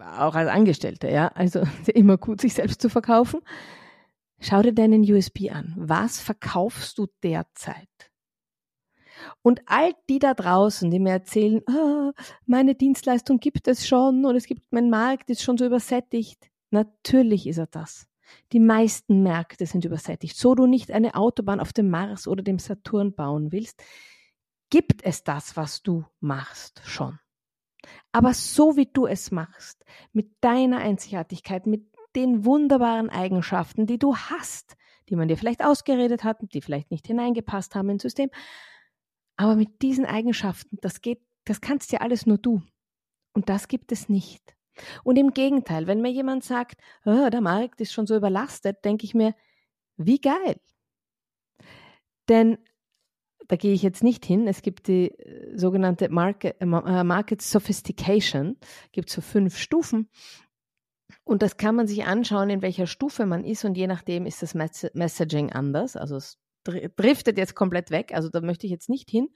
auch 0.00 0.34
als 0.34 0.48
Angestellter, 0.48 1.10
ja, 1.10 1.28
also 1.28 1.62
immer 1.94 2.16
gut, 2.16 2.40
sich 2.40 2.54
selbst 2.54 2.80
zu 2.80 2.88
verkaufen. 2.88 3.40
Schau 4.40 4.62
dir 4.62 4.72
deinen 4.72 5.02
USB 5.02 5.50
an. 5.52 5.74
Was 5.76 6.20
verkaufst 6.20 6.98
du 6.98 7.06
derzeit? 7.22 7.91
Und 9.42 9.60
all 9.66 9.92
die 10.08 10.20
da 10.20 10.34
draußen, 10.34 10.90
die 10.90 11.00
mir 11.00 11.10
erzählen, 11.12 11.62
oh, 11.68 12.12
meine 12.46 12.74
Dienstleistung 12.74 13.38
gibt 13.38 13.66
es 13.66 13.86
schon 13.86 14.24
und 14.24 14.36
es 14.36 14.46
gibt, 14.46 14.72
mein 14.72 14.88
Markt 14.88 15.30
ist 15.30 15.42
schon 15.42 15.58
so 15.58 15.66
übersättigt. 15.66 16.50
Natürlich 16.70 17.46
ist 17.46 17.58
er 17.58 17.66
das. 17.66 18.06
Die 18.52 18.60
meisten 18.60 19.22
Märkte 19.22 19.66
sind 19.66 19.84
übersättigt. 19.84 20.36
So 20.36 20.54
du 20.54 20.66
nicht 20.66 20.90
eine 20.90 21.16
Autobahn 21.16 21.60
auf 21.60 21.72
dem 21.72 21.90
Mars 21.90 22.26
oder 22.26 22.42
dem 22.42 22.58
Saturn 22.58 23.14
bauen 23.14 23.52
willst, 23.52 23.82
gibt 24.70 25.04
es 25.04 25.24
das, 25.24 25.56
was 25.56 25.82
du 25.82 26.04
machst, 26.20 26.80
schon. 26.84 27.18
Aber 28.12 28.32
so 28.32 28.76
wie 28.76 28.86
du 28.86 29.06
es 29.06 29.30
machst, 29.30 29.84
mit 30.12 30.32
deiner 30.40 30.78
Einzigartigkeit, 30.78 31.66
mit 31.66 31.84
den 32.14 32.44
wunderbaren 32.44 33.10
Eigenschaften, 33.10 33.86
die 33.86 33.98
du 33.98 34.16
hast, 34.16 34.76
die 35.08 35.16
man 35.16 35.28
dir 35.28 35.36
vielleicht 35.36 35.64
ausgeredet 35.64 36.24
hat, 36.24 36.38
die 36.40 36.60
vielleicht 36.60 36.90
nicht 36.90 37.06
hineingepasst 37.06 37.74
haben 37.74 37.90
ins 37.90 38.02
System, 38.02 38.30
aber 39.36 39.56
mit 39.56 39.82
diesen 39.82 40.04
Eigenschaften, 40.04 40.78
das 40.80 41.00
geht, 41.00 41.20
das 41.44 41.60
kannst 41.60 41.92
ja 41.92 42.00
alles 42.00 42.26
nur 42.26 42.38
du. 42.38 42.62
Und 43.34 43.48
das 43.48 43.68
gibt 43.68 43.92
es 43.92 44.08
nicht. 44.08 44.54
Und 45.04 45.16
im 45.16 45.32
Gegenteil, 45.32 45.86
wenn 45.86 46.00
mir 46.00 46.10
jemand 46.10 46.44
sagt, 46.44 46.80
oh, 47.04 47.28
der 47.30 47.40
Markt 47.40 47.80
ist 47.80 47.92
schon 47.92 48.06
so 48.06 48.16
überlastet, 48.16 48.84
denke 48.84 49.04
ich 49.04 49.14
mir, 49.14 49.34
wie 49.96 50.20
geil. 50.20 50.56
Denn 52.28 52.58
da 53.48 53.56
gehe 53.56 53.74
ich 53.74 53.82
jetzt 53.82 54.02
nicht 54.02 54.24
hin. 54.24 54.46
Es 54.46 54.62
gibt 54.62 54.88
die 54.88 55.10
äh, 55.10 55.56
sogenannte 55.56 56.08
Market, 56.08 56.60
äh, 56.60 56.64
äh, 56.64 57.04
Market 57.04 57.42
Sophistication, 57.42 58.56
gibt 58.92 59.10
so 59.10 59.20
fünf 59.20 59.58
Stufen. 59.58 60.08
Und 61.24 61.42
das 61.42 61.56
kann 61.56 61.76
man 61.76 61.86
sich 61.86 62.04
anschauen, 62.04 62.50
in 62.50 62.62
welcher 62.62 62.86
Stufe 62.86 63.26
man 63.26 63.44
ist. 63.44 63.64
Und 63.64 63.76
je 63.76 63.86
nachdem 63.86 64.26
ist 64.26 64.42
das 64.42 64.54
Messaging 64.54 65.52
anders. 65.52 65.96
Also 65.96 66.16
es 66.16 66.38
driftet 66.64 67.38
jetzt 67.38 67.54
komplett 67.54 67.90
weg. 67.90 68.12
Also 68.14 68.28
da 68.28 68.40
möchte 68.40 68.66
ich 68.66 68.72
jetzt 68.72 68.88
nicht 68.88 69.10
hin. 69.10 69.28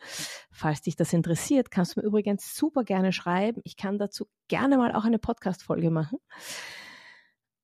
Falls 0.50 0.82
dich 0.82 0.96
das 0.96 1.12
interessiert, 1.12 1.70
kannst 1.70 1.96
du 1.96 2.00
mir 2.00 2.06
übrigens 2.06 2.54
super 2.56 2.84
gerne 2.84 3.12
schreiben. 3.12 3.60
Ich 3.64 3.76
kann 3.76 3.98
dazu 3.98 4.26
gerne 4.48 4.78
mal 4.78 4.94
auch 4.94 5.04
eine 5.04 5.18
Podcast-Folge 5.18 5.90
machen. 5.90 6.18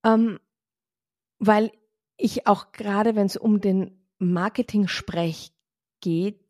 Ähm, 0.05 0.39
weil 1.39 1.71
ich 2.17 2.47
auch 2.47 2.73
gerade, 2.73 3.17
wenn 3.17 3.27
es 3.27 3.37
um 3.37 3.61
den 3.61 4.07
Marketing-Sprech 4.19 5.53
geht, 6.01 6.41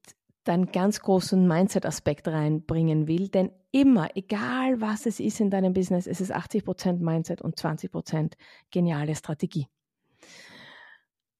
dann 0.44 0.72
ganz 0.72 1.00
großen 1.00 1.46
Mindset-Aspekt 1.46 2.28
reinbringen 2.28 3.06
will. 3.06 3.28
Denn 3.28 3.52
immer, 3.70 4.16
egal 4.16 4.80
was 4.80 5.06
es 5.06 5.20
ist 5.20 5.40
in 5.40 5.50
deinem 5.50 5.72
Business, 5.72 6.06
es 6.06 6.20
ist 6.20 6.34
80% 6.34 6.98
Mindset 6.98 7.40
und 7.42 7.56
20% 7.56 8.32
geniale 8.70 9.14
Strategie. 9.14 9.68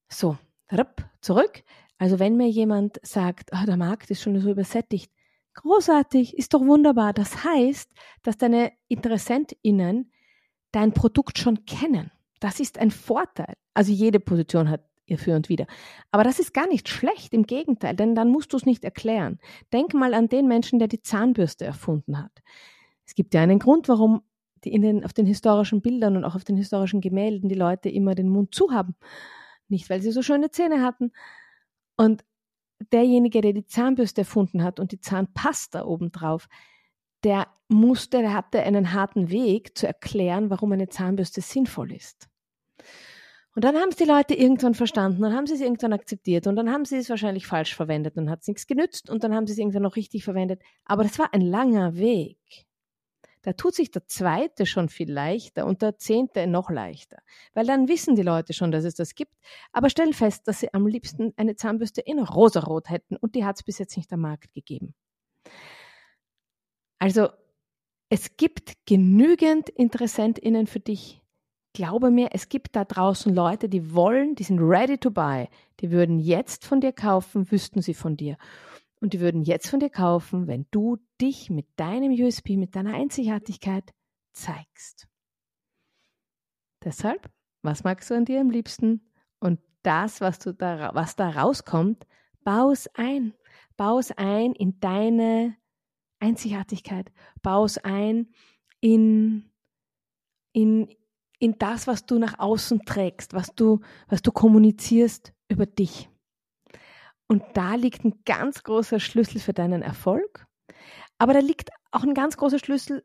So, 0.08 0.38
zurück. 1.20 1.62
Also 1.98 2.18
wenn 2.18 2.36
mir 2.36 2.48
jemand 2.48 2.98
sagt, 3.02 3.50
oh, 3.52 3.64
der 3.66 3.76
Markt 3.76 4.10
ist 4.10 4.22
schon 4.22 4.38
so 4.40 4.50
übersättigt, 4.50 5.12
großartig, 5.54 6.36
ist 6.36 6.54
doch 6.54 6.60
wunderbar. 6.60 7.12
Das 7.12 7.44
heißt, 7.44 7.90
dass 8.22 8.38
deine 8.38 8.72
InteressentInnen 8.88 10.10
dein 10.72 10.92
Produkt 10.92 11.38
schon 11.38 11.64
kennen. 11.64 12.10
Das 12.40 12.58
ist 12.58 12.78
ein 12.78 12.90
Vorteil. 12.90 13.54
Also 13.74 13.92
jede 13.92 14.18
Position 14.18 14.68
hat 14.68 14.84
ihr 15.06 15.18
für 15.18 15.36
und 15.36 15.48
wieder. 15.48 15.66
Aber 16.10 16.24
das 16.24 16.38
ist 16.38 16.54
gar 16.54 16.66
nicht 16.66 16.88
schlecht, 16.88 17.34
im 17.34 17.44
Gegenteil, 17.44 17.94
denn 17.94 18.14
dann 18.14 18.30
musst 18.30 18.52
du 18.52 18.56
es 18.56 18.66
nicht 18.66 18.84
erklären. 18.84 19.38
Denk 19.72 19.94
mal 19.94 20.14
an 20.14 20.28
den 20.28 20.48
Menschen, 20.48 20.78
der 20.78 20.88
die 20.88 21.02
Zahnbürste 21.02 21.64
erfunden 21.64 22.18
hat. 22.18 22.32
Es 23.04 23.14
gibt 23.14 23.34
ja 23.34 23.42
einen 23.42 23.58
Grund, 23.58 23.88
warum 23.88 24.22
die 24.64 24.72
in 24.72 24.82
den, 24.82 25.04
auf 25.04 25.12
den 25.12 25.26
historischen 25.26 25.82
Bildern 25.82 26.16
und 26.16 26.24
auch 26.24 26.34
auf 26.34 26.44
den 26.44 26.56
historischen 26.56 27.00
Gemälden 27.00 27.48
die 27.48 27.56
Leute 27.56 27.88
immer 27.88 28.14
den 28.14 28.28
Mund 28.28 28.54
zu 28.54 28.70
haben. 28.70 28.94
Nicht, 29.72 29.88
weil 29.88 30.02
sie 30.02 30.12
so 30.12 30.20
schöne 30.20 30.50
Zähne 30.50 30.82
hatten. 30.82 31.12
Und 31.96 32.24
derjenige, 32.92 33.40
der 33.40 33.54
die 33.54 33.64
Zahnbürste 33.64 34.20
erfunden 34.20 34.62
hat 34.62 34.78
und 34.78 34.92
die 34.92 35.00
Zahnpasta 35.00 35.84
obendrauf, 35.84 36.46
der 37.24 37.48
musste, 37.68 38.18
der 38.18 38.34
hatte 38.34 38.62
einen 38.62 38.92
harten 38.92 39.30
Weg 39.30 39.78
zu 39.78 39.86
erklären, 39.86 40.50
warum 40.50 40.72
eine 40.72 40.90
Zahnbürste 40.90 41.40
sinnvoll 41.40 41.92
ist. 41.92 42.28
Und 43.54 43.64
dann 43.64 43.76
haben 43.76 43.88
es 43.88 43.96
die 43.96 44.04
Leute 44.04 44.34
irgendwann 44.34 44.74
verstanden, 44.74 45.22
dann 45.22 45.34
haben 45.34 45.46
sie 45.46 45.54
es 45.54 45.60
irgendwann 45.62 45.94
akzeptiert 45.94 46.46
und 46.46 46.56
dann 46.56 46.70
haben 46.70 46.84
sie 46.84 46.96
es 46.96 47.08
wahrscheinlich 47.08 47.46
falsch 47.46 47.74
verwendet 47.74 48.18
und 48.18 48.28
hat 48.28 48.42
es 48.42 48.48
nichts 48.48 48.66
genützt 48.66 49.08
und 49.08 49.24
dann 49.24 49.34
haben 49.34 49.46
sie 49.46 49.54
es 49.54 49.58
irgendwann 49.58 49.84
noch 49.84 49.96
richtig 49.96 50.22
verwendet. 50.24 50.60
Aber 50.84 51.02
das 51.02 51.18
war 51.18 51.32
ein 51.32 51.40
langer 51.40 51.96
Weg. 51.96 52.38
Da 53.42 53.52
tut 53.52 53.74
sich 53.74 53.90
der 53.90 54.06
zweite 54.06 54.66
schon 54.66 54.88
viel 54.88 55.12
leichter 55.12 55.66
und 55.66 55.82
der 55.82 55.98
zehnte 55.98 56.46
noch 56.46 56.70
leichter, 56.70 57.18
weil 57.54 57.66
dann 57.66 57.88
wissen 57.88 58.14
die 58.14 58.22
Leute 58.22 58.52
schon, 58.52 58.70
dass 58.70 58.84
es 58.84 58.94
das 58.94 59.14
gibt, 59.14 59.34
aber 59.72 59.90
stellen 59.90 60.12
fest, 60.12 60.46
dass 60.46 60.60
sie 60.60 60.72
am 60.72 60.86
liebsten 60.86 61.32
eine 61.36 61.56
Zahnbürste 61.56 62.00
in 62.00 62.20
rosarot 62.20 62.88
hätten 62.88 63.16
und 63.16 63.34
die 63.34 63.44
hat 63.44 63.56
es 63.56 63.62
bis 63.64 63.78
jetzt 63.78 63.96
nicht 63.96 64.12
am 64.12 64.20
Markt 64.20 64.54
gegeben. 64.54 64.94
Also 66.98 67.28
es 68.10 68.36
gibt 68.36 68.74
genügend 68.86 69.70
InteressentInnen 69.70 70.66
für 70.66 70.80
dich. 70.80 71.20
Glaube 71.72 72.10
mir, 72.10 72.28
es 72.32 72.50
gibt 72.50 72.76
da 72.76 72.84
draußen 72.84 73.34
Leute, 73.34 73.68
die 73.68 73.94
wollen, 73.94 74.34
die 74.34 74.44
sind 74.44 74.60
ready 74.60 74.98
to 74.98 75.10
buy. 75.10 75.48
Die 75.80 75.90
würden 75.90 76.18
jetzt 76.18 76.66
von 76.66 76.80
dir 76.80 76.92
kaufen, 76.92 77.50
wüssten 77.50 77.80
sie 77.80 77.94
von 77.94 78.16
dir. 78.16 78.36
Und 79.00 79.14
die 79.14 79.20
würden 79.20 79.42
jetzt 79.42 79.68
von 79.68 79.80
dir 79.80 79.90
kaufen, 79.90 80.46
wenn 80.46 80.66
du 80.70 80.98
dich 81.22 81.48
mit 81.48 81.66
deinem 81.76 82.12
USP, 82.12 82.56
mit 82.56 82.74
deiner 82.74 82.94
Einzigartigkeit 82.94 83.94
zeigst. 84.32 85.08
Deshalb, 86.84 87.30
was 87.62 87.84
magst 87.84 88.10
du 88.10 88.14
an 88.14 88.24
dir 88.24 88.40
am 88.40 88.50
liebsten? 88.50 89.08
Und 89.38 89.60
das, 89.82 90.20
was, 90.20 90.40
du 90.40 90.52
da, 90.52 90.94
was 90.94 91.14
da 91.14 91.30
rauskommt, 91.30 92.06
bau 92.42 92.70
es 92.70 92.88
ein. 92.94 93.34
Bau 93.76 93.98
es 93.98 94.10
ein 94.12 94.52
in 94.52 94.80
deine 94.80 95.56
Einzigartigkeit. 96.18 97.12
Bau 97.40 97.64
es 97.64 97.78
ein 97.78 98.32
in, 98.80 99.50
in, 100.52 100.92
in 101.38 101.58
das, 101.58 101.86
was 101.86 102.04
du 102.04 102.18
nach 102.18 102.38
außen 102.40 102.84
trägst, 102.84 103.32
was 103.32 103.54
du, 103.54 103.80
was 104.08 104.22
du 104.22 104.32
kommunizierst 104.32 105.32
über 105.48 105.66
dich. 105.66 106.08
Und 107.28 107.44
da 107.54 107.76
liegt 107.76 108.04
ein 108.04 108.22
ganz 108.24 108.62
großer 108.62 108.98
Schlüssel 109.00 109.40
für 109.40 109.52
deinen 109.54 109.82
Erfolg. 109.82 110.46
Aber 111.22 111.34
da 111.34 111.38
liegt 111.38 111.70
auch 111.92 112.02
ein 112.02 112.14
ganz 112.14 112.36
großer 112.36 112.58
Schlüssel 112.58 113.04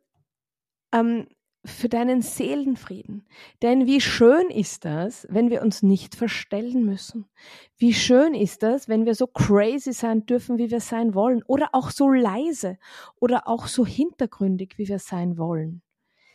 ähm, 0.91 1.27
für 1.63 1.87
deinen 1.87 2.23
Seelenfrieden. 2.23 3.27
Denn 3.61 3.85
wie 3.85 4.01
schön 4.01 4.49
ist 4.49 4.85
das, 4.85 5.27
wenn 5.29 5.51
wir 5.51 5.61
uns 5.61 5.83
nicht 5.83 6.15
verstellen 6.15 6.83
müssen? 6.83 7.29
Wie 7.77 7.93
schön 7.93 8.33
ist 8.33 8.63
das, 8.63 8.89
wenn 8.89 9.05
wir 9.05 9.13
so 9.13 9.27
crazy 9.27 9.93
sein 9.93 10.25
dürfen, 10.25 10.57
wie 10.57 10.71
wir 10.71 10.79
sein 10.79 11.13
wollen? 11.13 11.43
Oder 11.43 11.69
auch 11.73 11.91
so 11.91 12.09
leise 12.09 12.79
oder 13.19 13.47
auch 13.47 13.67
so 13.67 13.85
hintergründig, 13.85 14.79
wie 14.79 14.87
wir 14.87 14.97
sein 14.97 15.37
wollen? 15.37 15.83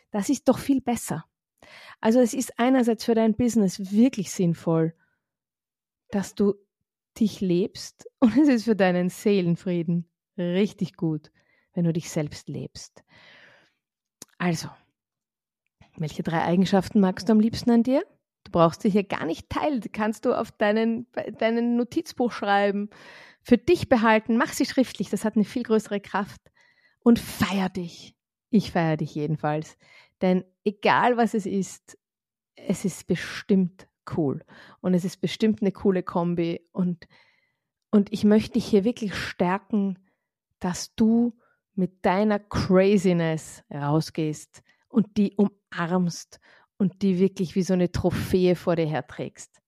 Das 0.09 0.29
ist 0.29 0.47
doch 0.47 0.59
viel 0.59 0.79
besser. 0.79 1.25
Also 1.99 2.21
es 2.21 2.33
ist 2.33 2.59
einerseits 2.59 3.03
für 3.03 3.13
dein 3.13 3.35
Business 3.35 3.91
wirklich 3.91 4.31
sinnvoll, 4.31 4.95
dass 6.11 6.33
du 6.33 6.53
dich 7.19 7.41
lebst 7.41 8.09
und 8.19 8.37
es 8.37 8.47
ist 8.47 8.63
für 8.63 8.77
deinen 8.77 9.09
Seelenfrieden 9.09 10.09
richtig 10.37 10.95
gut, 10.95 11.29
wenn 11.73 11.85
du 11.85 11.93
dich 11.93 12.09
selbst 12.09 12.49
lebst. 12.49 13.03
Also, 14.37 14.69
welche 15.97 16.23
drei 16.23 16.43
Eigenschaften 16.43 16.99
magst 16.99 17.29
du 17.29 17.33
am 17.33 17.39
liebsten 17.39 17.71
an 17.71 17.83
dir? 17.83 18.03
Du 18.43 18.51
brauchst 18.51 18.81
sie 18.81 18.89
hier 18.89 19.03
gar 19.03 19.25
nicht 19.25 19.49
teilen. 19.49 19.81
Kannst 19.91 20.25
du 20.25 20.33
auf 20.33 20.51
deinen, 20.51 21.07
deinen 21.39 21.77
Notizbuch 21.77 22.31
schreiben, 22.31 22.89
für 23.41 23.57
dich 23.57 23.89
behalten. 23.89 24.37
Mach 24.37 24.51
sie 24.51 24.65
schriftlich, 24.65 25.09
das 25.09 25.23
hat 25.23 25.35
eine 25.35 25.45
viel 25.45 25.63
größere 25.63 25.99
Kraft. 25.99 26.41
Und 26.99 27.19
feier 27.19 27.69
dich. 27.69 28.15
Ich 28.49 28.71
feiere 28.71 28.97
dich 28.97 29.13
jedenfalls. 29.15 29.77
Denn 30.21 30.45
egal 30.63 31.17
was 31.17 31.33
es 31.33 31.45
ist, 31.45 31.97
es 32.55 32.85
ist 32.85 33.07
bestimmt 33.07 33.87
cool. 34.15 34.43
Und 34.81 34.93
es 34.93 35.05
ist 35.05 35.21
bestimmt 35.21 35.61
eine 35.61 35.71
coole 35.71 36.03
Kombi. 36.03 36.61
Und, 36.71 37.07
und 37.91 38.11
ich 38.13 38.23
möchte 38.23 38.53
dich 38.53 38.65
hier 38.65 38.83
wirklich 38.83 39.15
stärken, 39.15 39.99
dass 40.59 40.95
du 40.95 41.37
mit 41.75 42.05
deiner 42.05 42.39
Craziness 42.39 43.63
rausgehst 43.73 44.63
und 44.89 45.17
die 45.17 45.35
umarmst 45.35 46.39
und 46.77 47.01
die 47.01 47.19
wirklich 47.19 47.55
wie 47.55 47.63
so 47.63 47.73
eine 47.73 47.91
Trophäe 47.91 48.55
vor 48.55 48.75
dir 48.75 48.85
herträgst. 48.85 49.61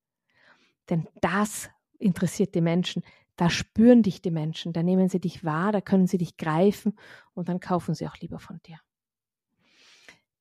Denn 0.89 1.07
das 1.21 1.69
interessiert 1.97 2.53
die 2.55 2.61
Menschen. 2.61 3.03
Da 3.35 3.49
spüren 3.49 4.03
dich 4.03 4.21
die 4.21 4.31
Menschen, 4.31 4.71
da 4.71 4.83
nehmen 4.83 5.09
sie 5.09 5.19
dich 5.19 5.43
wahr, 5.43 5.71
da 5.71 5.81
können 5.81 6.07
sie 6.07 6.17
dich 6.17 6.37
greifen 6.37 6.97
und 7.33 7.49
dann 7.49 7.59
kaufen 7.59 7.95
sie 7.95 8.07
auch 8.07 8.17
lieber 8.17 8.39
von 8.39 8.59
dir. 8.65 8.79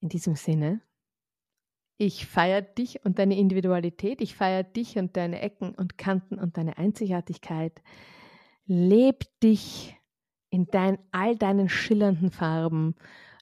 In 0.00 0.08
diesem 0.08 0.36
Sinne 0.36 0.82
ich 1.96 2.26
feiere 2.26 2.62
dich 2.62 3.04
und 3.04 3.18
deine 3.18 3.38
Individualität. 3.38 4.20
Ich 4.20 4.34
feiere 4.34 4.64
dich 4.64 4.98
und 4.98 5.16
deine 5.16 5.40
Ecken 5.40 5.74
und 5.74 5.96
Kanten 5.96 6.38
und 6.38 6.56
deine 6.56 6.76
Einzigartigkeit. 6.76 7.82
Leb 8.66 9.24
dich 9.40 9.96
in 10.54 10.68
dein, 10.68 10.98
all 11.10 11.34
deinen 11.36 11.68
schillernden 11.68 12.30
Farben, 12.30 12.94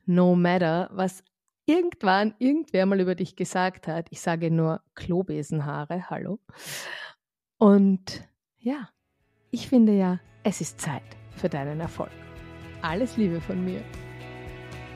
no 0.07 0.35
matter, 0.35 0.89
was 0.93 1.23
irgendwann 1.67 2.35
irgendwer 2.39 2.87
mal 2.87 3.01
über 3.01 3.15
dich 3.15 3.37
gesagt 3.37 3.87
hat. 3.87 4.07
Ich 4.09 4.23
sage 4.23 4.51
nur 4.51 4.81
Klobesenhaare, 4.95 6.09
hallo. 6.09 6.39
Und 7.59 8.27
ja, 8.59 8.89
ich 9.51 9.69
finde 9.69 9.93
ja, 9.93 10.21
es 10.43 10.63
ist 10.63 10.81
Zeit 10.81 11.03
für 11.37 11.51
deinen 11.51 11.81
Erfolg. 11.81 12.11
Alles 12.81 13.19
Liebe 13.19 13.43
von 13.43 13.63
mir. 13.63 13.83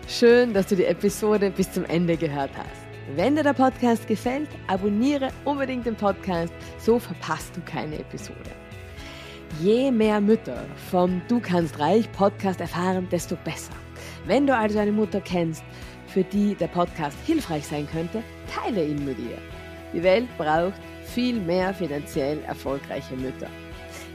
Schön, 0.08 0.54
dass 0.54 0.68
du 0.68 0.76
die 0.76 0.86
Episode 0.86 1.50
bis 1.50 1.70
zum 1.70 1.84
Ende 1.84 2.16
gehört 2.16 2.56
hast. 2.56 2.86
Wenn 3.14 3.36
dir 3.36 3.42
der 3.42 3.52
Podcast 3.52 4.08
gefällt, 4.08 4.48
abonniere 4.68 5.28
unbedingt 5.44 5.84
den 5.84 5.96
Podcast, 5.96 6.52
so 6.78 6.98
verpasst 6.98 7.54
du 7.56 7.60
keine 7.60 7.98
Episode. 7.98 8.65
Je 9.62 9.90
mehr 9.90 10.20
Mütter 10.20 10.64
vom 10.90 11.22
Du 11.28 11.40
kannst 11.40 11.78
reich 11.78 12.10
Podcast 12.12 12.60
erfahren, 12.60 13.08
desto 13.10 13.36
besser. 13.44 13.72
Wenn 14.26 14.46
du 14.46 14.54
also 14.54 14.78
eine 14.78 14.92
Mutter 14.92 15.20
kennst, 15.20 15.64
für 16.08 16.24
die 16.24 16.54
der 16.54 16.66
Podcast 16.66 17.16
hilfreich 17.26 17.66
sein 17.66 17.88
könnte, 17.90 18.22
teile 18.54 18.84
ihn 18.84 19.04
mit 19.04 19.18
ihr. 19.18 19.38
Die 19.94 20.02
Welt 20.02 20.28
braucht 20.36 20.80
viel 21.04 21.40
mehr 21.40 21.72
finanziell 21.72 22.38
erfolgreiche 22.46 23.16
Mütter. 23.16 23.48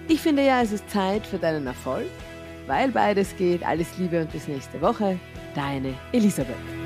Ich 0.08 0.19
finde 0.19 0.45
ja, 0.45 0.62
es 0.62 0.73
ist 0.73 0.89
Zeit 0.89 1.25
für 1.25 1.38
deinen 1.38 1.65
Erfolg, 1.65 2.10
weil 2.67 2.91
beides 2.91 3.36
geht. 3.38 3.65
Alles 3.65 3.97
Liebe 3.97 4.21
und 4.21 4.32
bis 4.32 4.47
nächste 4.47 4.80
Woche. 4.82 5.17
Deine 5.56 5.93
Elisabeth. 6.12 6.81